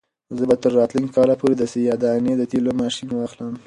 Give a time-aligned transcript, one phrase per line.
[0.37, 3.53] زه به تر راتلونکي کال پورې د سیاه دانې د تېلو ماشین واخلم.